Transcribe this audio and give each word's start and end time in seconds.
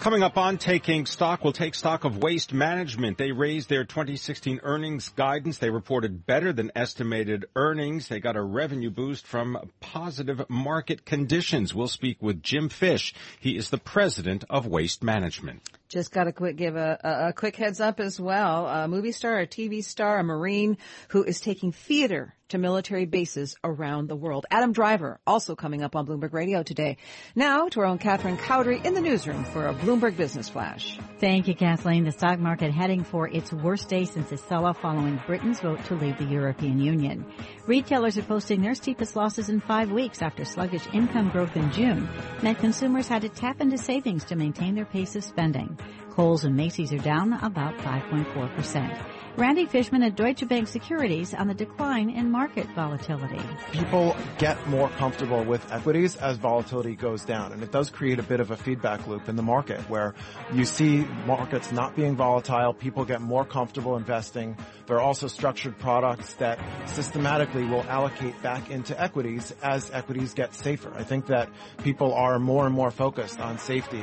Coming 0.00 0.22
up 0.22 0.38
on 0.38 0.58
Taking 0.58 1.06
Stock, 1.06 1.42
we'll 1.42 1.52
take 1.52 1.74
stock 1.74 2.04
of 2.04 2.18
Waste 2.18 2.52
Management. 2.52 3.18
They 3.18 3.32
raised 3.32 3.68
their 3.68 3.84
2016 3.84 4.60
earnings 4.62 5.08
guidance. 5.08 5.58
They 5.58 5.70
reported 5.70 6.24
better 6.24 6.52
than 6.52 6.70
estimated 6.76 7.46
earnings. 7.56 8.06
They 8.06 8.20
got 8.20 8.36
a 8.36 8.42
revenue 8.42 8.90
boost 8.90 9.26
from 9.26 9.58
positive 9.80 10.48
market 10.48 11.04
conditions. 11.04 11.74
We'll 11.74 11.88
speak 11.88 12.22
with 12.22 12.44
Jim 12.44 12.68
Fish. 12.68 13.12
He 13.40 13.56
is 13.56 13.70
the 13.70 13.78
president 13.78 14.44
of 14.48 14.68
Waste 14.68 15.02
Management. 15.02 15.68
Just 15.88 16.12
got 16.12 16.24
to 16.24 16.32
quick 16.32 16.56
give 16.56 16.76
a, 16.76 17.28
a, 17.28 17.32
quick 17.32 17.56
heads 17.56 17.80
up 17.80 17.98
as 17.98 18.20
well. 18.20 18.66
A 18.66 18.88
movie 18.88 19.12
star, 19.12 19.40
a 19.40 19.46
TV 19.46 19.82
star, 19.82 20.18
a 20.18 20.24
Marine 20.24 20.76
who 21.08 21.22
is 21.22 21.40
taking 21.40 21.72
theater 21.72 22.34
to 22.48 22.58
military 22.58 23.04
bases 23.04 23.56
around 23.62 24.08
the 24.08 24.16
world. 24.16 24.46
Adam 24.50 24.72
Driver 24.72 25.20
also 25.26 25.54
coming 25.54 25.82
up 25.82 25.94
on 25.94 26.06
Bloomberg 26.06 26.32
Radio 26.32 26.62
today. 26.62 26.96
Now 27.34 27.68
to 27.68 27.80
our 27.80 27.86
own 27.86 27.98
Catherine 27.98 28.38
Cowdery 28.38 28.84
in 28.84 28.94
the 28.94 29.00
newsroom 29.00 29.44
for 29.44 29.66
a 29.66 29.74
Bloomberg 29.74 30.16
Business 30.16 30.48
Flash. 30.48 30.98
Thank 31.20 31.46
you, 31.46 31.54
Kathleen. 31.54 32.04
The 32.04 32.12
stock 32.12 32.38
market 32.38 32.72
heading 32.72 33.04
for 33.04 33.28
its 33.28 33.52
worst 33.52 33.88
day 33.88 34.06
since 34.06 34.30
the 34.30 34.38
sell-off 34.38 34.80
following 34.80 35.20
Britain's 35.26 35.60
vote 35.60 35.84
to 35.86 35.94
leave 35.94 36.16
the 36.18 36.24
European 36.24 36.80
Union. 36.80 37.24
Retailers 37.66 38.16
are 38.16 38.22
posting 38.22 38.62
their 38.62 38.74
steepest 38.74 39.14
losses 39.14 39.50
in 39.50 39.60
five 39.60 39.90
weeks 39.90 40.22
after 40.22 40.44
sluggish 40.44 40.86
income 40.94 41.28
growth 41.30 41.54
in 41.56 41.70
June 41.72 42.08
meant 42.42 42.58
consumers 42.58 43.08
had 43.08 43.22
to 43.22 43.28
tap 43.28 43.60
into 43.60 43.76
savings 43.76 44.24
to 44.24 44.36
maintain 44.36 44.74
their 44.74 44.86
pace 44.86 45.14
of 45.16 45.24
spending. 45.24 45.77
Kohl's 46.18 46.42
and 46.42 46.56
Macy's 46.56 46.92
are 46.92 46.98
down 46.98 47.32
about 47.32 47.78
5.4%. 47.78 48.98
Randy 49.36 49.66
Fishman 49.66 50.02
at 50.02 50.16
Deutsche 50.16 50.48
Bank 50.48 50.66
Securities 50.66 51.32
on 51.32 51.46
the 51.46 51.54
decline 51.54 52.10
in 52.10 52.28
market 52.28 52.66
volatility. 52.74 53.40
People 53.70 54.16
get 54.38 54.66
more 54.66 54.88
comfortable 54.88 55.44
with 55.44 55.70
equities 55.70 56.16
as 56.16 56.36
volatility 56.36 56.96
goes 56.96 57.24
down, 57.24 57.52
and 57.52 57.62
it 57.62 57.70
does 57.70 57.88
create 57.88 58.18
a 58.18 58.24
bit 58.24 58.40
of 58.40 58.50
a 58.50 58.56
feedback 58.56 59.06
loop 59.06 59.28
in 59.28 59.36
the 59.36 59.44
market 59.44 59.78
where 59.88 60.12
you 60.52 60.64
see 60.64 61.06
markets 61.24 61.70
not 61.70 61.94
being 61.94 62.16
volatile, 62.16 62.74
people 62.74 63.04
get 63.04 63.20
more 63.20 63.44
comfortable 63.44 63.96
investing. 63.96 64.56
There 64.88 64.96
are 64.96 65.00
also 65.00 65.28
structured 65.28 65.78
products 65.78 66.34
that 66.34 66.58
systematically 66.86 67.64
will 67.64 67.84
allocate 67.84 68.42
back 68.42 68.70
into 68.70 69.00
equities 69.00 69.54
as 69.62 69.92
equities 69.92 70.34
get 70.34 70.52
safer. 70.52 70.92
I 70.96 71.04
think 71.04 71.26
that 71.26 71.48
people 71.84 72.12
are 72.12 72.40
more 72.40 72.66
and 72.66 72.74
more 72.74 72.90
focused 72.90 73.38
on 73.38 73.58
safety 73.58 74.02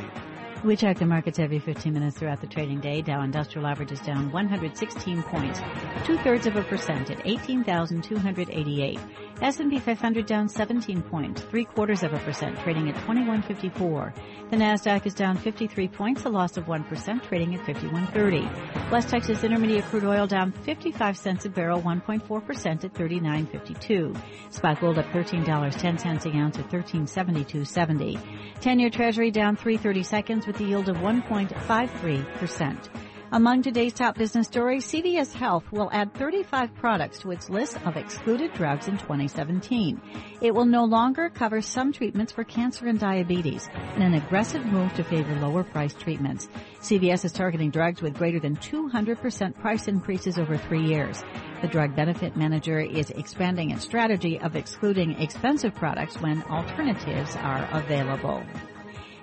we 0.65 0.75
check 0.75 0.97
the 0.97 1.05
markets 1.05 1.37
every 1.37 1.59
15 1.59 1.93
minutes 1.93 2.17
throughout 2.17 2.41
the 2.41 2.47
trading 2.47 2.79
day. 2.79 3.01
Dow 3.01 3.21
Industrial 3.21 3.67
Average 3.67 3.91
is 3.91 3.99
down 4.01 4.31
116 4.31 5.23
points, 5.23 5.59
two 6.05 6.17
thirds 6.17 6.47
of 6.47 6.55
a 6.55 6.63
percent 6.63 7.11
at 7.11 7.21
18,288. 7.23 8.99
S&P 9.41 9.79
500 9.79 10.25
down 10.25 10.47
17 10.47 11.01
points, 11.03 11.41
three 11.41 11.65
quarters 11.65 12.03
of 12.03 12.13
a 12.13 12.19
percent, 12.19 12.57
trading 12.59 12.89
at 12.89 12.95
2154. 13.01 14.13
The 14.49 14.55
Nasdaq 14.55 15.05
is 15.05 15.13
down 15.13 15.35
53 15.37 15.87
points, 15.89 16.23
a 16.23 16.29
loss 16.29 16.55
of 16.55 16.65
1%, 16.65 17.23
trading 17.27 17.53
at 17.53 17.65
5130. 17.65 18.91
West 18.91 19.09
Texas 19.09 19.43
Intermediate 19.43 19.83
crude 19.85 20.05
oil 20.05 20.25
down 20.25 20.51
55 20.51 21.17
cents 21.17 21.45
a 21.45 21.49
barrel, 21.49 21.81
1.4% 21.81 22.83
at 22.85 22.93
39.52. 22.93 24.17
Spot 24.53 24.79
gold 24.79 24.99
up 24.99 25.05
$13.10 25.07 26.25
an 26.25 26.39
ounce 26.39 26.57
at 26.57 26.69
1372.70. 26.69 28.19
10-year 28.61 28.89
Treasury 28.89 29.31
down 29.31 29.57
330 29.57 30.03
seconds 30.03 30.47
with 30.47 30.54
a 30.59 30.63
yield 30.63 30.89
of 30.89 30.97
1.53%. 30.97 32.89
Among 33.31 33.63
today's 33.63 33.91
top 33.91 34.17
business 34.17 34.47
stories, 34.47 34.85
CVS 34.85 35.33
Health 35.33 35.69
will 35.71 35.89
add 35.91 36.13
35 36.13 36.73
products 36.75 37.19
to 37.19 37.31
its 37.31 37.49
list 37.49 37.75
of 37.85 37.97
excluded 37.97 38.53
drugs 38.53 38.87
in 38.87 38.97
2017. 38.97 39.99
It 40.41 40.53
will 40.53 40.65
no 40.65 40.85
longer 40.85 41.29
cover 41.29 41.59
some 41.61 41.91
treatments 41.91 42.31
for 42.31 42.43
cancer 42.43 42.87
and 42.87 42.97
diabetes 42.97 43.67
in 43.95 44.03
an 44.03 44.13
aggressive 44.13 44.65
move 44.65 44.93
to 44.93 45.03
favor 45.03 45.35
lower 45.39 45.63
priced 45.63 45.99
treatments. 45.99 46.47
CVS 46.79 47.25
is 47.25 47.33
targeting 47.33 47.71
drugs 47.71 48.01
with 48.01 48.13
greater 48.13 48.39
than 48.39 48.55
200% 48.57 49.59
price 49.59 49.87
increases 49.87 50.37
over 50.37 50.55
three 50.55 50.85
years. 50.85 51.23
The 51.61 51.67
drug 51.67 51.95
benefit 51.95 52.37
manager 52.37 52.79
is 52.79 53.09
expanding 53.09 53.71
its 53.71 53.83
strategy 53.83 54.39
of 54.39 54.55
excluding 54.55 55.19
expensive 55.19 55.75
products 55.75 56.21
when 56.21 56.43
alternatives 56.43 57.35
are 57.37 57.67
available. 57.71 58.43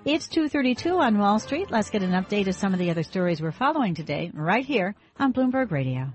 It's 0.05 0.27
2.32 0.27 0.99
on 0.99 1.17
Wall 1.17 1.39
Street. 1.39 1.71
Let's 1.71 1.91
get 1.91 2.03
an 2.03 2.11
update 2.11 2.49
of 2.49 2.57
some 2.57 2.73
of 2.73 2.81
the 2.81 2.91
other 2.91 3.05
stories 3.05 3.41
we're 3.41 3.53
following 3.53 3.95
today 3.95 4.33
right 4.35 4.65
here 4.65 4.97
on 5.17 5.33
Bloomberg 5.33 5.71
Radio. 5.71 6.09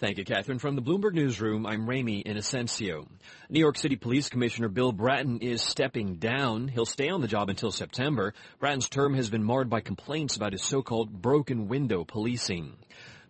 Thank 0.00 0.18
you, 0.18 0.24
Catherine. 0.26 0.58
From 0.58 0.76
the 0.76 0.82
Bloomberg 0.82 1.14
Newsroom, 1.14 1.64
I'm 1.64 1.88
Ramy 1.88 2.22
Inocencio. 2.22 3.08
New 3.48 3.58
York 3.58 3.78
City 3.78 3.96
Police 3.96 4.28
Commissioner 4.28 4.68
Bill 4.68 4.92
Bratton 4.92 5.38
is 5.38 5.62
stepping 5.62 6.16
down. 6.16 6.68
He'll 6.68 6.84
stay 6.84 7.08
on 7.08 7.22
the 7.22 7.26
job 7.26 7.48
until 7.48 7.72
September. 7.72 8.34
Bratton's 8.60 8.90
term 8.90 9.14
has 9.14 9.30
been 9.30 9.42
marred 9.42 9.70
by 9.70 9.80
complaints 9.80 10.36
about 10.36 10.52
his 10.52 10.62
so-called 10.62 11.22
broken 11.22 11.68
window 11.68 12.04
policing. 12.04 12.74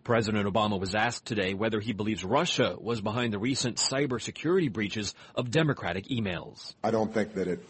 President 0.02 0.52
Obama 0.52 0.80
was 0.80 0.96
asked 0.96 1.26
today 1.26 1.54
whether 1.54 1.78
he 1.78 1.92
believes 1.92 2.24
Russia 2.24 2.74
was 2.76 3.00
behind 3.00 3.32
the 3.32 3.38
recent 3.38 3.76
cybersecurity 3.76 4.72
breaches 4.72 5.14
of 5.36 5.52
Democratic 5.52 6.08
emails. 6.08 6.74
I 6.82 6.90
don't 6.90 7.14
think 7.14 7.34
that 7.34 7.46
it 7.46 7.60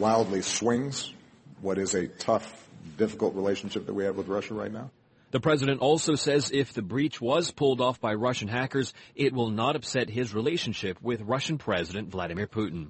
wildly 0.00 0.42
swings 0.42 1.12
what 1.60 1.78
is 1.78 1.94
a 1.94 2.08
tough, 2.08 2.66
difficult 2.96 3.34
relationship 3.34 3.86
that 3.86 3.94
we 3.94 4.04
have 4.04 4.16
with 4.16 4.28
Russia 4.28 4.54
right 4.54 4.72
now. 4.72 4.90
The 5.30 5.40
president 5.40 5.80
also 5.80 6.16
says 6.16 6.50
if 6.52 6.72
the 6.72 6.82
breach 6.82 7.20
was 7.20 7.52
pulled 7.52 7.80
off 7.80 8.00
by 8.00 8.14
Russian 8.14 8.48
hackers, 8.48 8.92
it 9.14 9.32
will 9.32 9.50
not 9.50 9.76
upset 9.76 10.10
his 10.10 10.34
relationship 10.34 11.00
with 11.02 11.20
Russian 11.20 11.58
President 11.58 12.08
Vladimir 12.08 12.48
Putin. 12.48 12.88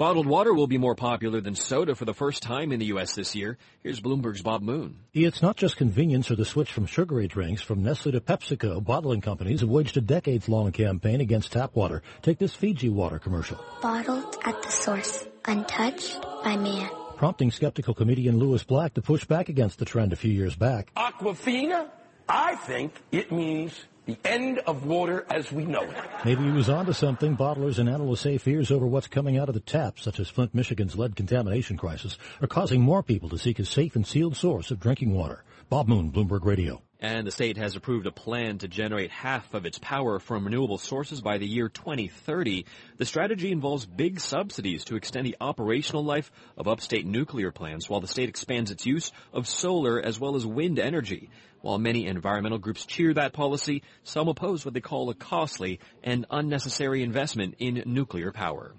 Bottled 0.00 0.26
water 0.26 0.54
will 0.54 0.66
be 0.66 0.78
more 0.78 0.94
popular 0.94 1.42
than 1.42 1.54
soda 1.54 1.94
for 1.94 2.06
the 2.06 2.14
first 2.14 2.42
time 2.42 2.72
in 2.72 2.80
the 2.80 2.86
U.S. 2.86 3.14
this 3.14 3.34
year. 3.34 3.58
Here's 3.82 4.00
Bloomberg's 4.00 4.40
Bob 4.40 4.62
Moon. 4.62 5.00
It's 5.12 5.42
not 5.42 5.58
just 5.58 5.76
convenience 5.76 6.30
or 6.30 6.36
the 6.36 6.46
switch 6.46 6.72
from 6.72 6.86
sugary 6.86 7.28
drinks. 7.28 7.60
From 7.60 7.82
Nestle 7.82 8.12
to 8.12 8.20
PepsiCo, 8.22 8.82
bottling 8.82 9.20
companies 9.20 9.60
have 9.60 9.68
waged 9.68 9.98
a 9.98 10.00
decades-long 10.00 10.72
campaign 10.72 11.20
against 11.20 11.52
tap 11.52 11.76
water. 11.76 12.02
Take 12.22 12.38
this 12.38 12.54
Fiji 12.54 12.88
water 12.88 13.18
commercial. 13.18 13.62
Bottled 13.82 14.38
at 14.42 14.62
the 14.62 14.70
source, 14.70 15.26
untouched 15.46 16.20
by 16.44 16.56
man. 16.56 16.90
Prompting 17.16 17.50
skeptical 17.50 17.94
comedian 17.94 18.38
Lewis 18.38 18.62
Black 18.64 18.94
to 18.94 19.02
push 19.02 19.24
back 19.24 19.48
against 19.48 19.78
the 19.78 19.84
trend 19.84 20.12
a 20.12 20.16
few 20.16 20.32
years 20.32 20.56
back. 20.56 20.92
Aquafina? 20.94 21.88
I 22.28 22.54
think 22.54 22.94
it 23.12 23.32
means 23.32 23.84
the 24.06 24.16
end 24.24 24.58
of 24.60 24.86
water 24.86 25.26
as 25.28 25.52
we 25.52 25.64
know 25.64 25.82
it. 25.82 25.96
Maybe 26.24 26.44
he 26.44 26.50
was 26.50 26.68
onto 26.68 26.92
something. 26.92 27.36
Bottlers 27.36 27.78
and 27.78 27.88
analysts 27.88 28.22
say 28.22 28.38
fears 28.38 28.70
over 28.70 28.86
what's 28.86 29.06
coming 29.06 29.38
out 29.38 29.48
of 29.48 29.54
the 29.54 29.60
taps, 29.60 30.02
such 30.02 30.18
as 30.20 30.28
Flint, 30.28 30.54
Michigan's 30.54 30.96
lead 30.96 31.16
contamination 31.16 31.76
crisis, 31.76 32.18
are 32.40 32.46
causing 32.46 32.80
more 32.80 33.02
people 33.02 33.28
to 33.28 33.38
seek 33.38 33.58
a 33.58 33.64
safe 33.64 33.96
and 33.96 34.06
sealed 34.06 34.36
source 34.36 34.70
of 34.70 34.80
drinking 34.80 35.14
water. 35.14 35.44
Bob 35.70 35.86
Moon, 35.86 36.10
Bloomberg 36.10 36.44
Radio. 36.44 36.82
And 36.98 37.24
the 37.24 37.30
state 37.30 37.56
has 37.56 37.76
approved 37.76 38.04
a 38.08 38.10
plan 38.10 38.58
to 38.58 38.66
generate 38.66 39.12
half 39.12 39.54
of 39.54 39.66
its 39.66 39.78
power 39.78 40.18
from 40.18 40.44
renewable 40.44 40.78
sources 40.78 41.20
by 41.20 41.38
the 41.38 41.46
year 41.46 41.68
2030. 41.68 42.66
The 42.96 43.06
strategy 43.06 43.52
involves 43.52 43.86
big 43.86 44.18
subsidies 44.18 44.86
to 44.86 44.96
extend 44.96 45.26
the 45.26 45.36
operational 45.40 46.04
life 46.04 46.32
of 46.56 46.66
upstate 46.66 47.06
nuclear 47.06 47.52
plants 47.52 47.88
while 47.88 48.00
the 48.00 48.08
state 48.08 48.28
expands 48.28 48.72
its 48.72 48.84
use 48.84 49.12
of 49.32 49.46
solar 49.46 50.02
as 50.04 50.18
well 50.18 50.34
as 50.34 50.44
wind 50.44 50.80
energy. 50.80 51.30
While 51.60 51.78
many 51.78 52.04
environmental 52.06 52.58
groups 52.58 52.84
cheer 52.84 53.14
that 53.14 53.32
policy, 53.32 53.84
some 54.02 54.26
oppose 54.26 54.64
what 54.64 54.74
they 54.74 54.80
call 54.80 55.08
a 55.08 55.14
costly 55.14 55.78
and 56.02 56.26
unnecessary 56.32 57.04
investment 57.04 57.54
in 57.60 57.84
nuclear 57.86 58.32
power. 58.32 58.74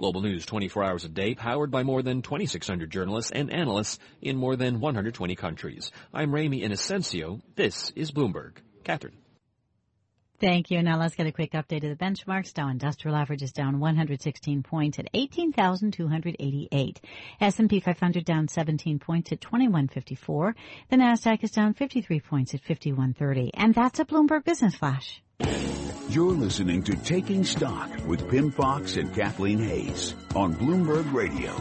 Global 0.00 0.22
News 0.22 0.46
24 0.46 0.82
hours 0.82 1.04
a 1.04 1.10
day, 1.10 1.34
powered 1.34 1.70
by 1.70 1.82
more 1.82 2.00
than 2.02 2.22
2,600 2.22 2.90
journalists 2.90 3.30
and 3.32 3.52
analysts 3.52 3.98
in 4.22 4.38
more 4.38 4.56
than 4.56 4.80
120 4.80 5.36
countries. 5.36 5.92
I'm 6.14 6.34
Ramy 6.34 6.62
Inocencio. 6.62 7.42
This 7.54 7.92
is 7.94 8.10
Bloomberg. 8.10 8.52
Catherine. 8.82 9.18
Thank 10.40 10.70
you. 10.70 10.82
Now 10.82 10.98
let's 10.98 11.14
get 11.14 11.26
a 11.26 11.32
quick 11.32 11.52
update 11.52 11.84
of 11.84 11.96
the 11.96 12.02
benchmarks. 12.02 12.54
Dow 12.54 12.68
Industrial 12.68 13.14
Average 13.14 13.42
is 13.42 13.52
down 13.52 13.78
116 13.78 14.62
points 14.62 14.98
at 14.98 15.08
18,288. 15.12 17.00
S&P 17.42 17.80
500 17.80 18.24
down 18.24 18.48
17 18.48 18.98
points 18.98 19.32
at 19.32 19.42
2154. 19.42 20.56
The 20.88 20.96
Nasdaq 20.96 21.44
is 21.44 21.50
down 21.50 21.74
53 21.74 22.20
points 22.20 22.54
at 22.54 22.62
5130. 22.62 23.50
And 23.52 23.74
that's 23.74 24.00
a 24.00 24.06
Bloomberg 24.06 24.44
Business 24.44 24.74
Flash. 24.74 25.22
You're 26.08 26.32
listening 26.32 26.82
to 26.84 26.96
Taking 26.96 27.44
Stock 27.44 27.90
with 28.06 28.28
Pimm 28.30 28.50
Fox 28.50 28.96
and 28.96 29.14
Kathleen 29.14 29.58
Hays 29.58 30.14
on 30.34 30.54
Bloomberg 30.54 31.12
Radio. 31.12 31.54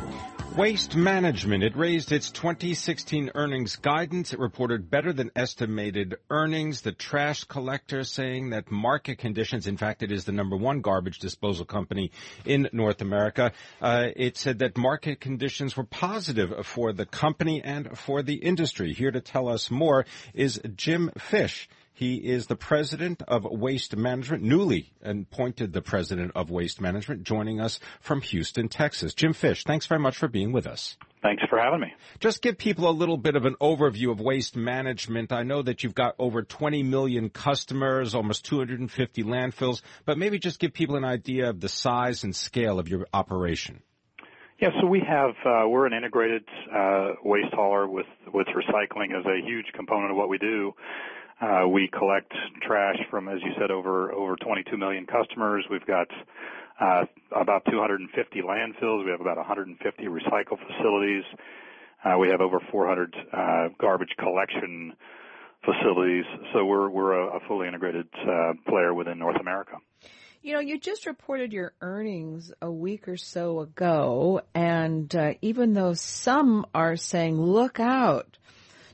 Waste 0.56 0.96
Management. 0.96 1.64
It 1.64 1.78
raised 1.78 2.12
its 2.12 2.32
2016 2.32 3.32
earnings 3.36 3.76
guidance. 3.78 4.34
It 4.34 4.40
reported 4.40 4.90
better 4.90 5.14
than 5.14 5.32
estimated 5.36 6.16
earnings. 6.30 6.82
The 6.82 6.92
trash 6.92 7.44
collector 7.46 8.04
saying 8.04 8.50
that 8.50 8.70
market 8.70 9.20
conditions, 9.20 9.68
in 9.68 9.78
fact, 9.78 10.04
it 10.04 10.12
is 10.12 10.26
the 10.26 10.32
number 10.32 10.58
one 10.58 10.82
garbage 10.82 11.20
disposal 11.20 11.66
company 11.66 12.12
in 12.46 12.68
North 12.74 13.02
America. 13.02 13.54
Uh, 13.82 14.08
it 14.16 14.38
said 14.38 14.60
that 14.60 14.78
market 14.78 15.22
conditions 15.22 15.78
were 15.78 15.86
positive 15.86 16.66
for 16.66 16.92
the 16.94 17.06
company 17.06 17.62
and 17.64 17.98
for 17.98 18.22
the 18.22 18.36
industry. 18.36 18.92
Here 18.94 19.12
to 19.12 19.22
tell 19.22 19.48
us 19.48 19.72
more 19.72 20.06
is 20.34 20.60
Jim 20.76 21.12
Fish. 21.18 21.70
He 22.00 22.16
is 22.16 22.48
the 22.48 22.56
president 22.56 23.24
of 23.28 23.44
Waste 23.44 23.98
Management, 23.98 24.42
newly 24.42 24.94
appointed 25.04 25.74
the 25.74 25.82
president 25.82 26.32
of 26.34 26.50
Waste 26.50 26.80
Management, 26.80 27.24
joining 27.24 27.60
us 27.60 27.78
from 28.00 28.22
Houston, 28.22 28.70
Texas. 28.70 29.14
Jim 29.14 29.34
Fish, 29.34 29.66
thanks 29.66 29.86
very 29.86 30.00
much 30.00 30.16
for 30.16 30.30
being 30.30 30.54
with 30.54 30.66
us. 30.66 30.96
Thanks 31.22 31.44
for 31.50 31.60
having 31.60 31.82
me. 31.82 31.94
Just 32.22 32.42
give 32.42 32.58
people 32.58 32.90
a 32.90 32.92
little 32.92 33.18
bit 33.18 33.36
of 33.36 33.44
an 33.44 33.58
overview 33.60 34.12
of 34.12 34.22
waste 34.22 34.56
management. 34.56 35.34
I 35.34 35.44
know 35.44 35.62
that 35.62 35.84
you've 35.84 35.94
got 35.94 36.16
over 36.20 36.42
20 36.42 36.84
million 36.84 37.30
customers, 37.30 38.16
almost 38.16 38.46
250 38.46 39.24
landfills, 39.26 39.82
but 40.06 40.18
maybe 40.18 40.40
just 40.40 40.62
give 40.62 40.72
people 40.72 40.96
an 40.96 41.04
idea 41.04 41.50
of 41.50 41.60
the 41.60 41.68
size 41.68 42.24
and 42.24 42.34
scale 42.34 42.80
of 42.80 42.88
your 42.88 43.08
operation. 43.14 43.82
Yeah, 44.62 44.70
so 44.80 44.88
we 44.88 45.02
have 45.06 45.32
uh, 45.46 45.68
we're 45.68 45.86
an 45.86 45.94
integrated 45.94 46.46
uh, 46.74 47.16
waste 47.26 47.54
hauler 47.54 47.90
with 47.90 48.08
with 48.34 48.48
recycling 48.48 49.18
as 49.20 49.26
a 49.26 49.46
huge 49.46 49.66
component 49.74 50.12
of 50.12 50.18
what 50.18 50.30
we 50.30 50.38
do. 50.38 50.74
Uh, 51.42 51.68
we 51.68 51.88
collect 51.88 52.34
trash 52.62 52.98
from, 53.10 53.30
as 53.30 53.40
you 53.42 53.52
said, 53.60 53.72
over 53.72 54.12
over 54.12 54.36
22 54.36 54.78
million 54.78 55.06
customers. 55.06 55.66
We've 55.70 55.86
got 55.86 56.08
uh, 56.80 57.06
about 57.36 57.64
250 57.70 58.42
landfills. 58.42 59.06
We 59.06 59.12
have 59.12 59.22
about 59.22 59.38
150 59.38 60.04
recycle 60.06 60.58
facilities. 60.68 61.24
Uh, 62.04 62.18
we 62.18 62.30
have 62.30 62.42
over 62.42 62.60
400 62.72 63.16
uh, 63.32 63.68
garbage 63.80 64.16
collection 64.18 64.94
facilities. 65.64 66.26
So 66.54 66.66
we're 66.66 66.90
we're 66.90 67.14
a, 67.14 67.38
a 67.38 67.40
fully 67.48 67.68
integrated 67.68 68.08
uh, 68.18 68.54
player 68.68 68.94
within 68.94 69.20
North 69.20 69.40
America. 69.40 69.78
You 70.42 70.54
know, 70.54 70.60
you 70.60 70.80
just 70.80 71.06
reported 71.06 71.52
your 71.52 71.74
earnings 71.82 72.54
a 72.62 72.72
week 72.72 73.10
or 73.10 73.18
so 73.18 73.60
ago, 73.60 74.42
and 74.56 75.14
uh, 75.14 75.34
even 75.42 75.74
though 75.74 75.94
some 75.94 76.66
are 76.74 76.96
saying, 76.96 77.42
"Look 77.42 77.80
out," 77.80 78.38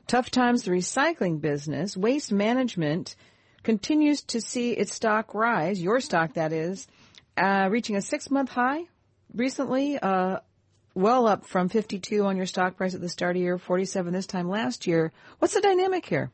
Tough 0.06 0.30
times 0.30 0.62
the 0.62 0.70
recycling 0.70 1.40
business, 1.40 1.96
waste 1.96 2.30
management 2.30 3.16
continues 3.64 4.22
to 4.22 4.40
see 4.40 4.70
its 4.70 4.94
stock 4.94 5.34
rise, 5.34 5.82
your 5.82 6.00
stock 6.00 6.34
that 6.34 6.52
is, 6.52 6.86
uh, 7.36 7.68
reaching 7.70 7.96
a 7.96 8.02
six 8.02 8.30
month 8.30 8.50
high 8.50 8.84
recently, 9.34 9.98
uh, 9.98 10.38
well 10.94 11.26
up 11.26 11.44
from 11.44 11.68
52 11.68 12.24
on 12.24 12.36
your 12.36 12.46
stock 12.46 12.76
price 12.76 12.94
at 12.94 13.00
the 13.00 13.08
start 13.08 13.34
of 13.34 13.42
year, 13.42 13.58
47 13.58 14.12
this 14.12 14.26
time 14.26 14.48
last 14.48 14.86
year. 14.86 15.12
What's 15.40 15.54
the 15.54 15.60
dynamic 15.60 16.06
here? 16.06 16.30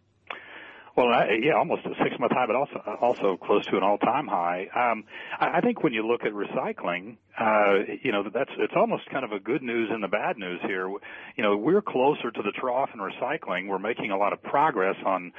Well, 0.95 1.09
I, 1.09 1.39
yeah, 1.43 1.55
almost 1.55 1.87
a 1.87 1.95
six-month 2.03 2.33
high, 2.33 2.47
but 2.47 2.55
also 2.55 2.79
also 3.01 3.37
close 3.39 3.65
to 3.67 3.79
an 3.79 3.83
all-time 3.83 4.27
high. 4.27 4.69
Um, 4.75 5.05
I, 5.41 5.59
I 5.59 5.61
think 5.63 5.83
when 5.83 5.95
you 5.95 6.07
look 6.07 6.23
at 6.25 6.33
recycling, 6.33 7.17
uh, 7.41 7.95
you 8.03 8.13
know, 8.13 8.25
that's 8.33 8.51
it's 8.59 8.75
almost 8.77 9.09
kind 9.11 9.25
of 9.25 9.33
a 9.33 9.41
good 9.41 9.63
news 9.63 9.89
and 9.91 10.03
the 10.03 10.09
bad 10.09 10.37
news 10.37 10.61
here. 10.67 10.89
You 11.37 11.43
know, 11.43 11.57
we're 11.57 11.81
closer 11.81 12.31
to 12.31 12.43
the 12.43 12.53
trough 12.53 12.91
in 12.93 13.01
recycling. 13.01 13.69
We're 13.69 13.79
making 13.79 14.11
a 14.11 14.19
lot 14.19 14.35
of 14.35 14.43
progress 14.43 14.97
on 15.07 15.33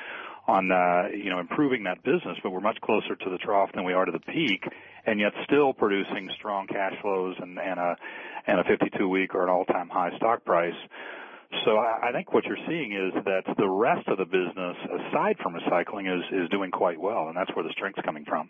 on 0.47 0.71
uh, 0.71 1.09
you 1.15 1.29
know 1.29 1.39
improving 1.39 1.83
that 1.83 2.03
business, 2.03 2.37
but 2.41 2.51
we're 2.51 2.59
much 2.59 2.81
closer 2.81 3.15
to 3.15 3.29
the 3.29 3.37
trough 3.37 3.71
than 3.73 3.83
we 3.83 3.93
are 3.93 4.05
to 4.05 4.11
the 4.11 4.19
peak, 4.19 4.63
and 5.05 5.19
yet 5.19 5.33
still 5.45 5.71
producing 5.71 6.29
strong 6.35 6.65
cash 6.65 6.93
flows 7.01 7.35
and, 7.39 7.59
and 7.59 7.79
a 7.79 7.95
and 8.47 8.59
a 8.59 8.63
52 8.63 9.07
week 9.07 9.35
or 9.35 9.43
an 9.43 9.49
all-time 9.49 9.87
high 9.89 10.15
stock 10.17 10.43
price. 10.43 10.73
So 11.65 11.77
I 11.77 12.11
think 12.11 12.33
what 12.33 12.45
you're 12.45 12.57
seeing 12.67 12.93
is 12.93 13.13
that 13.25 13.43
the 13.57 13.69
rest 13.69 14.07
of 14.07 14.17
the 14.17 14.25
business, 14.25 14.75
aside 15.09 15.37
from 15.41 15.55
recycling, 15.55 16.13
is 16.13 16.23
is 16.31 16.49
doing 16.49 16.71
quite 16.71 16.99
well, 16.99 17.27
and 17.27 17.37
that's 17.37 17.53
where 17.55 17.63
the 17.63 17.71
strength's 17.71 18.01
coming 18.03 18.25
from. 18.25 18.49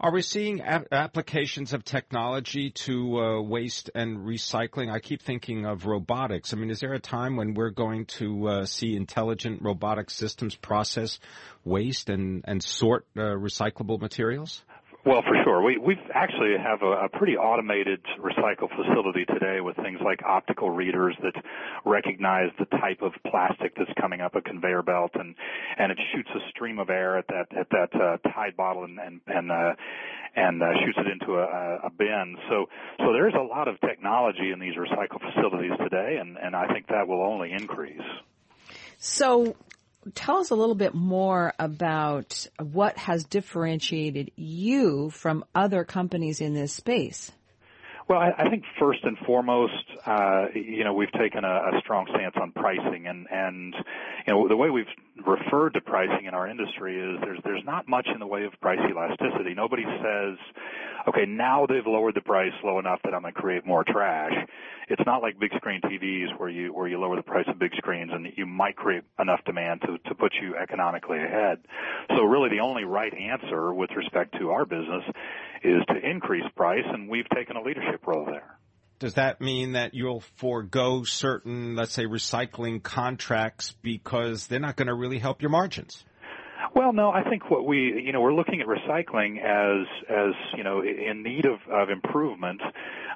Are 0.00 0.12
we 0.12 0.22
seeing 0.22 0.60
applications 0.60 1.72
of 1.72 1.84
technology 1.84 2.70
to 2.70 3.20
uh, 3.20 3.40
waste 3.40 3.90
and 3.94 4.18
recycling? 4.18 4.90
I 4.90 4.98
keep 4.98 5.22
thinking 5.22 5.64
of 5.64 5.86
robotics. 5.86 6.52
I 6.52 6.56
mean, 6.56 6.70
is 6.70 6.80
there 6.80 6.92
a 6.92 6.98
time 7.00 7.36
when 7.36 7.54
we're 7.54 7.70
going 7.70 8.06
to 8.18 8.48
uh, 8.48 8.66
see 8.66 8.96
intelligent 8.96 9.62
robotic 9.62 10.10
systems 10.10 10.56
process 10.56 11.20
waste 11.64 12.10
and 12.10 12.44
and 12.46 12.62
sort 12.62 13.06
uh, 13.16 13.20
recyclable 13.20 14.00
materials? 14.00 14.64
Well, 15.02 15.22
for 15.22 15.34
sure. 15.44 15.62
We 15.62 15.78
we 15.78 15.96
actually 16.12 16.56
have 16.62 16.82
a, 16.82 17.06
a 17.06 17.08
pretty 17.08 17.34
automated 17.34 18.00
recycle 18.18 18.68
facility 18.68 19.24
today 19.24 19.62
with 19.62 19.76
things 19.76 19.98
like 20.04 20.22
optical 20.22 20.68
readers 20.68 21.16
that 21.22 21.42
recognize 21.86 22.50
the 22.58 22.66
type 22.66 23.00
of 23.00 23.12
plastic 23.30 23.74
that's 23.76 23.90
coming 23.98 24.20
up 24.20 24.34
a 24.34 24.42
conveyor 24.42 24.82
belt, 24.82 25.12
and 25.14 25.34
and 25.78 25.90
it 25.90 25.98
shoots 26.12 26.28
a 26.34 26.50
stream 26.50 26.78
of 26.78 26.90
air 26.90 27.16
at 27.16 27.26
that 27.28 27.46
at 27.56 27.70
that 27.70 27.94
uh, 27.94 28.18
Tide 28.30 28.56
bottle 28.58 28.84
and 28.84 28.98
and 28.98 29.20
and, 29.26 29.50
uh, 29.50 29.72
and 30.36 30.62
uh, 30.62 30.66
shoots 30.84 30.98
it 30.98 31.06
into 31.10 31.38
a, 31.38 31.78
a 31.86 31.90
bin. 31.90 32.36
So 32.50 32.66
so 32.98 33.12
there's 33.14 33.34
a 33.34 33.42
lot 33.42 33.68
of 33.68 33.80
technology 33.80 34.50
in 34.52 34.60
these 34.60 34.74
recycle 34.74 35.18
facilities 35.18 35.72
today, 35.78 36.18
and 36.20 36.36
and 36.36 36.54
I 36.54 36.70
think 36.74 36.88
that 36.88 37.08
will 37.08 37.22
only 37.22 37.52
increase. 37.52 38.02
So 38.98 39.56
tell 40.14 40.38
us 40.38 40.50
a 40.50 40.54
little 40.54 40.74
bit 40.74 40.94
more 40.94 41.52
about 41.58 42.46
what 42.58 42.96
has 42.96 43.24
differentiated 43.24 44.30
you 44.36 45.10
from 45.10 45.44
other 45.54 45.84
companies 45.84 46.40
in 46.40 46.54
this 46.54 46.72
space. 46.72 47.32
Well, 48.10 48.18
I, 48.18 48.50
think 48.50 48.64
first 48.80 49.04
and 49.04 49.16
foremost, 49.18 49.84
uh, 50.04 50.46
you 50.52 50.82
know, 50.82 50.92
we've 50.94 51.12
taken 51.12 51.44
a, 51.44 51.76
a 51.76 51.80
strong 51.80 52.08
stance 52.12 52.34
on 52.42 52.50
pricing, 52.50 53.06
and 53.06 53.28
and 53.30 53.72
you 54.26 54.32
know 54.34 54.48
the 54.48 54.56
way 54.56 54.68
we've 54.68 54.90
referred 55.24 55.74
to 55.74 55.80
pricing 55.80 56.26
in 56.26 56.34
our 56.34 56.48
industry 56.48 56.98
is 56.98 57.20
there's 57.20 57.38
there's 57.44 57.62
not 57.64 57.86
much 57.86 58.08
in 58.12 58.18
the 58.18 58.26
way 58.26 58.42
of 58.42 58.52
price 58.60 58.80
elasticity. 58.80 59.54
Nobody 59.54 59.84
says, 59.84 60.38
okay, 61.06 61.24
now 61.24 61.66
they've 61.66 61.86
lowered 61.86 62.16
the 62.16 62.20
price 62.20 62.50
low 62.64 62.80
enough 62.80 62.98
that 63.04 63.14
I'm 63.14 63.22
going 63.22 63.32
to 63.32 63.40
create 63.40 63.64
more 63.64 63.84
trash. 63.84 64.34
It's 64.90 65.02
not 65.06 65.22
like 65.22 65.38
big 65.38 65.52
screen 65.56 65.80
TVs 65.80 66.38
where 66.38 66.48
you 66.48 66.74
where 66.74 66.88
you 66.88 66.98
lower 66.98 67.14
the 67.16 67.22
price 67.22 67.46
of 67.48 67.58
big 67.58 67.72
screens 67.76 68.10
and 68.12 68.26
you 68.36 68.44
might 68.44 68.76
create 68.76 69.04
enough 69.18 69.40
demand 69.46 69.82
to 69.82 69.98
to 70.08 70.14
put 70.14 70.32
you 70.42 70.56
economically 70.56 71.18
ahead. 71.18 71.58
So 72.08 72.24
really, 72.24 72.48
the 72.50 72.60
only 72.60 72.84
right 72.84 73.12
answer 73.14 73.72
with 73.72 73.90
respect 73.96 74.36
to 74.40 74.50
our 74.50 74.66
business 74.66 75.04
is 75.62 75.82
to 75.88 75.94
increase 75.96 76.44
price, 76.56 76.84
and 76.84 77.08
we've 77.08 77.28
taken 77.34 77.56
a 77.56 77.62
leadership 77.62 78.04
role 78.06 78.26
there. 78.26 78.58
Does 78.98 79.14
that 79.14 79.40
mean 79.40 79.72
that 79.72 79.94
you'll 79.94 80.24
forego 80.36 81.04
certain, 81.04 81.74
let's 81.74 81.92
say, 81.92 82.04
recycling 82.04 82.82
contracts 82.82 83.74
because 83.80 84.46
they're 84.46 84.60
not 84.60 84.76
going 84.76 84.88
to 84.88 84.94
really 84.94 85.18
help 85.18 85.40
your 85.40 85.50
margins? 85.50 86.04
Well, 86.74 86.92
no, 86.92 87.10
I 87.10 87.22
think 87.28 87.50
what 87.50 87.66
we, 87.66 88.02
you 88.04 88.12
know, 88.12 88.20
we're 88.20 88.34
looking 88.34 88.60
at 88.60 88.66
recycling 88.66 89.38
as, 89.42 89.86
as, 90.08 90.34
you 90.56 90.62
know, 90.62 90.82
in 90.82 91.22
need 91.22 91.46
of, 91.46 91.60
of 91.72 91.88
improvement. 91.88 92.60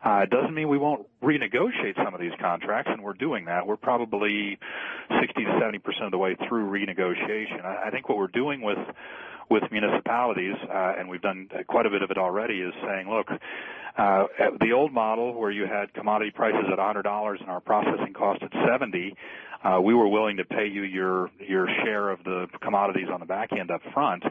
Uh, 0.04 0.20
it 0.22 0.30
doesn't 0.30 0.54
mean 0.54 0.68
we 0.68 0.78
won't 0.78 1.06
renegotiate 1.22 1.96
some 2.04 2.12
of 2.14 2.20
these 2.20 2.32
contracts, 2.40 2.90
and 2.92 3.02
we're 3.02 3.14
doing 3.14 3.46
that. 3.46 3.66
We're 3.66 3.76
probably 3.76 4.58
60 5.20 5.44
to 5.44 5.58
70 5.58 5.78
percent 5.78 6.04
of 6.04 6.10
the 6.10 6.18
way 6.18 6.36
through 6.48 6.70
renegotiation. 6.70 7.64
I, 7.64 7.86
I 7.86 7.90
think 7.90 8.08
what 8.08 8.18
we're 8.18 8.26
doing 8.28 8.60
with 8.60 8.78
with 9.50 9.62
municipalities, 9.70 10.54
uh, 10.68 10.94
and 10.98 11.08
we've 11.08 11.20
done 11.20 11.48
quite 11.68 11.86
a 11.86 11.90
bit 11.90 12.02
of 12.02 12.10
it 12.10 12.16
already, 12.16 12.60
is 12.60 12.72
saying, 12.82 13.08
look, 13.10 13.28
uh, 13.96 14.24
the 14.60 14.72
old 14.72 14.92
model 14.92 15.34
where 15.34 15.50
you 15.50 15.66
had 15.66 15.92
commodity 15.92 16.30
prices 16.30 16.64
at 16.72 16.78
$100 16.78 17.40
and 17.40 17.48
our 17.50 17.60
processing 17.60 18.14
cost 18.14 18.42
at 18.42 18.50
70, 18.66 19.14
uh, 19.62 19.80
we 19.80 19.94
were 19.94 20.08
willing 20.08 20.38
to 20.38 20.44
pay 20.44 20.66
you 20.66 20.82
your 20.82 21.30
your 21.38 21.66
share 21.84 22.10
of 22.10 22.22
the 22.24 22.46
commodities 22.60 23.08
on 23.12 23.20
the 23.20 23.26
back 23.26 23.50
end 23.52 23.70
up 23.70 23.80
front. 23.92 24.22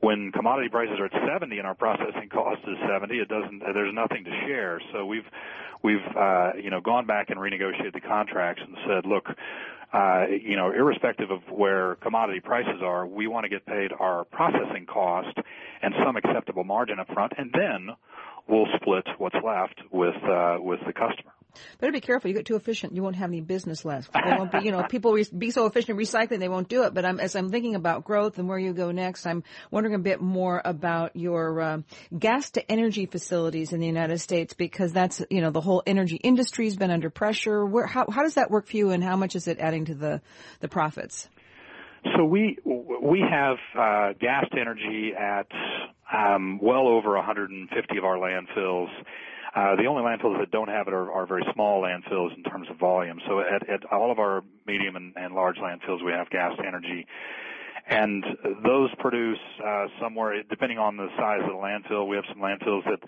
When 0.00 0.30
commodity 0.32 0.68
prices 0.68 0.98
are 1.00 1.06
at 1.06 1.12
70 1.26 1.58
and 1.58 1.66
our 1.66 1.74
processing 1.74 2.28
cost 2.30 2.60
is 2.68 2.76
70, 2.88 3.18
it 3.18 3.28
doesn't. 3.28 3.60
There's 3.74 3.94
nothing 3.94 4.24
to 4.24 4.30
share. 4.46 4.80
So 4.92 5.04
we've 5.04 5.26
we've 5.82 6.06
uh, 6.16 6.52
you 6.62 6.70
know 6.70 6.80
gone 6.80 7.06
back 7.06 7.30
and 7.30 7.38
renegotiated 7.38 7.94
the 7.94 8.00
contracts 8.00 8.62
and 8.64 8.76
said, 8.86 9.06
look, 9.06 9.26
uh, 9.92 10.26
you 10.28 10.56
know, 10.56 10.70
irrespective 10.70 11.30
of 11.30 11.40
where 11.50 11.96
commodity 11.96 12.40
prices 12.40 12.82
are, 12.82 13.06
we 13.06 13.26
want 13.26 13.44
to 13.44 13.48
get 13.48 13.64
paid 13.64 13.90
our 13.98 14.24
processing 14.24 14.86
cost 14.86 15.36
and 15.82 15.94
some 16.04 16.16
acceptable 16.16 16.64
margin 16.64 16.98
up 16.98 17.08
front, 17.12 17.32
and 17.38 17.50
then 17.52 17.88
we'll 18.46 18.66
split 18.76 19.06
what's 19.18 19.36
left 19.44 19.80
with 19.90 20.16
uh, 20.24 20.58
with 20.60 20.80
the 20.86 20.92
customer. 20.92 21.32
Better 21.80 21.92
be 21.92 22.00
careful. 22.00 22.28
You 22.28 22.36
get 22.36 22.46
too 22.46 22.56
efficient, 22.56 22.94
you 22.94 23.02
won't 23.02 23.16
have 23.16 23.30
any 23.30 23.40
business 23.40 23.84
left. 23.84 24.12
They 24.12 24.36
won't 24.36 24.52
be, 24.52 24.60
you 24.60 24.72
know, 24.72 24.84
people 24.88 25.12
re- 25.12 25.26
be 25.36 25.50
so 25.50 25.66
efficient 25.66 25.98
recycling, 25.98 26.38
they 26.38 26.48
won't 26.48 26.68
do 26.68 26.84
it. 26.84 26.94
But 26.94 27.04
I'm, 27.04 27.20
as 27.20 27.36
I'm 27.36 27.50
thinking 27.50 27.74
about 27.74 28.04
growth 28.04 28.38
and 28.38 28.48
where 28.48 28.58
you 28.58 28.72
go 28.72 28.90
next, 28.90 29.26
I'm 29.26 29.42
wondering 29.70 29.94
a 29.94 29.98
bit 29.98 30.20
more 30.20 30.60
about 30.64 31.16
your 31.16 31.60
uh, 31.60 31.78
gas 32.16 32.50
to 32.50 32.70
energy 32.70 33.06
facilities 33.06 33.72
in 33.72 33.80
the 33.80 33.86
United 33.86 34.18
States 34.18 34.54
because 34.54 34.92
that's, 34.92 35.22
you 35.30 35.40
know, 35.40 35.50
the 35.50 35.60
whole 35.60 35.82
energy 35.86 36.16
industry 36.16 36.66
has 36.66 36.76
been 36.76 36.90
under 36.90 37.10
pressure. 37.10 37.64
Where, 37.64 37.86
how, 37.86 38.06
how 38.10 38.22
does 38.22 38.34
that 38.34 38.50
work 38.50 38.66
for 38.66 38.76
you, 38.76 38.90
and 38.90 39.02
how 39.02 39.16
much 39.16 39.36
is 39.36 39.48
it 39.48 39.58
adding 39.58 39.86
to 39.86 39.94
the 39.94 40.20
the 40.60 40.68
profits? 40.68 41.28
So 42.16 42.24
we 42.24 42.58
we 42.64 43.20
have 43.28 43.56
uh, 43.74 44.12
gas 44.20 44.46
to 44.52 44.60
energy 44.60 45.12
at 45.18 45.46
um, 46.12 46.58
well 46.62 46.86
over 46.86 47.14
150 47.16 47.98
of 47.98 48.04
our 48.04 48.16
landfills. 48.16 48.88
Uh, 49.54 49.76
the 49.76 49.86
only 49.86 50.02
landfills 50.02 50.38
that 50.38 50.50
don't 50.50 50.68
have 50.68 50.88
it 50.88 50.94
are, 50.94 51.10
are 51.10 51.26
very 51.26 51.44
small 51.54 51.82
landfills 51.82 52.36
in 52.36 52.42
terms 52.42 52.68
of 52.70 52.76
volume. 52.76 53.20
So 53.26 53.40
at, 53.40 53.68
at 53.68 53.84
all 53.92 54.10
of 54.12 54.18
our 54.18 54.42
medium 54.66 54.96
and, 54.96 55.14
and 55.16 55.34
large 55.34 55.56
landfills, 55.56 56.04
we 56.04 56.12
have 56.12 56.28
gas 56.30 56.52
energy 56.64 57.06
and 57.88 58.22
those 58.64 58.90
produce 58.98 59.38
uh, 59.64 59.86
somewhere 60.00 60.42
depending 60.42 60.78
on 60.78 60.96
the 60.96 61.08
size 61.16 61.40
of 61.42 61.48
the 61.48 61.54
landfill. 61.54 62.06
We 62.06 62.16
have 62.16 62.24
some 62.28 62.38
landfills 62.38 62.84
that 62.84 63.00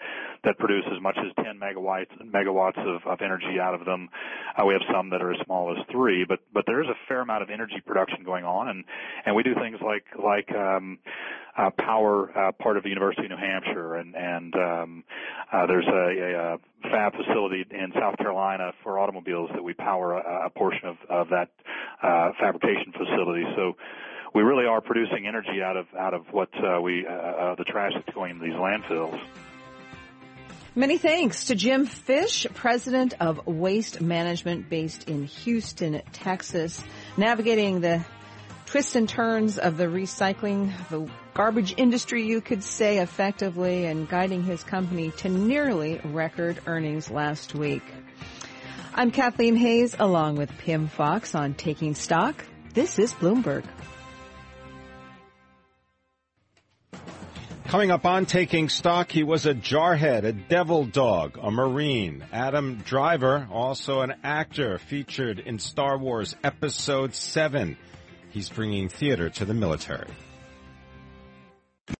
that 0.44 0.58
produce 0.58 0.84
as 0.90 1.00
much 1.02 1.18
as 1.18 1.44
10 1.44 1.60
megawatts 1.60 2.16
megawatts 2.25 2.78
of, 2.78 3.06
of 3.06 3.20
energy 3.20 3.60
out 3.60 3.75
of 3.75 3.84
them. 3.84 4.08
Uh, 4.56 4.64
we 4.64 4.72
have 4.72 4.82
some 4.92 5.10
that 5.10 5.20
are 5.20 5.32
as 5.32 5.40
small 5.44 5.76
as 5.76 5.84
three, 5.90 6.25
but 6.25 6.40
but 6.52 6.64
there 6.66 6.82
is 6.82 6.88
a 6.88 6.96
fair 7.08 7.20
amount 7.20 7.42
of 7.42 7.50
energy 7.50 7.82
production 7.84 8.25
going 8.25 8.44
on, 8.44 8.68
and 8.68 8.84
and 9.26 9.37
we 9.37 9.42
do 9.42 9.54
things 9.54 9.78
like 9.84 10.04
like 10.18 10.50
um, 10.56 10.99
uh, 11.58 11.70
power 11.78 12.30
uh, 12.37 12.52
part 12.52 12.76
of 12.76 12.82
the 12.82 12.88
University 12.88 13.25
of 13.25 13.30
New 13.30 13.37
Hampshire, 13.37 13.96
and 13.96 14.16
and 14.16 14.54
um, 14.54 15.04
uh, 15.52 15.66
there's 15.66 15.87
a, 15.87 15.90
a, 15.90 16.54
a 16.54 16.58
fab 16.90 17.12
facility 17.14 17.66
in 17.70 17.92
South 17.99 18.16
Carolina 18.16 18.72
for 18.82 18.99
automobiles 18.99 19.50
that 19.52 19.62
we 19.62 19.75
power 19.75 20.14
a, 20.14 20.46
a 20.46 20.50
portion 20.50 20.88
of 20.88 20.96
of 21.10 21.28
that 21.28 21.50
uh, 22.02 22.30
fabrication 22.40 22.92
facility. 22.92 23.44
So 23.56 23.76
we 24.34 24.42
really 24.42 24.66
are 24.66 24.80
producing 24.80 25.26
energy 25.26 25.62
out 25.62 25.76
of 25.76 25.87
out 25.99 26.14
of 26.14 26.26
what 26.32 26.50
uh, 26.54 26.80
we 26.80 27.06
uh, 27.06 27.10
uh, 27.10 27.54
the 27.56 27.64
trash 27.64 27.92
that's 27.94 28.14
going 28.14 28.32
into 28.32 28.44
these 28.44 28.54
landfills. 28.54 29.20
Many 30.75 30.99
thanks 30.99 31.46
to 31.46 31.56
Jim 31.56 31.84
Fish, 31.84 32.46
president 32.54 33.14
of 33.18 33.44
Waste 33.46 34.00
Management 34.00 34.70
based 34.70 35.08
in 35.08 35.25
Houston, 35.25 36.00
Texas, 36.12 36.82
navigating 37.16 37.80
the 37.80 38.04
twists 38.66 38.94
and 38.94 39.08
turns 39.08 39.58
of 39.58 39.76
the 39.76 39.87
recycling, 39.87 40.70
the 40.90 41.10
garbage 41.34 41.75
industry, 41.76 42.25
you 42.25 42.40
could 42.40 42.62
say 42.62 42.99
effectively, 42.99 43.87
and 43.87 44.08
guiding 44.08 44.44
his 44.44 44.62
company 44.62 45.10
to 45.10 45.28
nearly 45.28 46.00
record 46.04 46.60
earnings 46.66 47.10
last 47.10 47.52
week. 47.52 47.82
I'm 48.94 49.10
Kathleen 49.10 49.56
Hays 49.56 49.96
along 49.99 50.37
with 50.37 50.56
Pimm 50.58 50.87
Fox 50.87 51.34
on 51.34 51.54
Taking 51.54 51.96
Stock. 51.96 52.44
This 52.75 53.00
is 53.00 53.12
Bloomberg. 53.12 53.64
Coming 57.70 57.92
up 57.92 58.04
on 58.04 58.26
Taking 58.26 58.68
Stock, 58.68 59.12
he 59.12 59.22
was 59.22 59.46
a 59.46 59.54
jarhead, 59.54 60.24
a 60.24 60.32
devil 60.32 60.84
dog, 60.84 61.38
a 61.40 61.52
Marine. 61.52 62.24
Adam 62.32 62.78
Driver, 62.78 63.46
also 63.48 64.00
an 64.00 64.12
actor, 64.24 64.76
featured 64.78 65.38
in 65.38 65.60
Star 65.60 65.96
Wars 65.96 66.34
Episode 66.42 67.14
7. 67.14 67.76
He's 68.30 68.48
bringing 68.48 68.88
theater 68.88 69.30
to 69.30 69.44
the 69.44 69.54
military. 69.54 70.08